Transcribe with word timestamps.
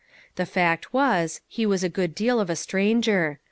The 0.35 0.47
fact 0.47 0.93
was, 0.93 1.41
he 1.47 1.63
was 1.63 1.83
a 1.83 1.87
good 1.87 2.15
deal 2.15 2.39
of 2.39 2.49
a 2.49 2.55
stranger. 2.55 3.37